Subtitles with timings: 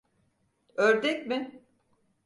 [0.75, 1.65] Ördek mi?